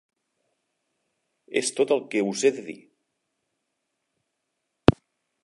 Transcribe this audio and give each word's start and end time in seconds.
És 1.61 1.69
tot 1.81 1.93
el 1.97 2.01
que 2.15 2.23
us 2.31 2.47
he 2.49 2.53
de 2.57 2.65
dir! 2.71 2.77